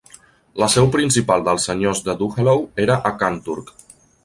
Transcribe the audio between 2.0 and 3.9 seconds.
de Duhallow era a Kanturk.